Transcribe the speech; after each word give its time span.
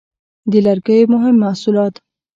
د 0.51 0.53
لرګیو 0.65 1.11
مهم 1.13 1.35
محصولات: 1.43 1.93